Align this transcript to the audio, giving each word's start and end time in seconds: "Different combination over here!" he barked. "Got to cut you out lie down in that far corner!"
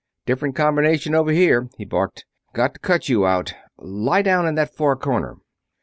"Different 0.25 0.55
combination 0.55 1.13
over 1.13 1.31
here!" 1.31 1.69
he 1.77 1.85
barked. 1.85 2.25
"Got 2.55 2.73
to 2.73 2.79
cut 2.79 3.07
you 3.07 3.27
out 3.27 3.53
lie 3.77 4.23
down 4.23 4.47
in 4.47 4.55
that 4.55 4.73
far 4.75 4.95
corner!" 4.95 5.35